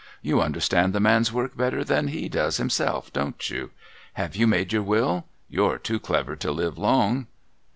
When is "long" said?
6.79-7.27